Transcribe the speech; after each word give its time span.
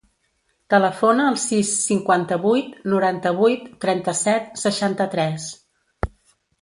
Telefona 0.73 1.27
al 1.31 1.35
sis, 1.41 1.73
cinquanta-vuit, 1.89 2.71
noranta-vuit, 2.93 3.69
trenta-set, 3.85 4.49
seixanta-tres. 4.67 5.47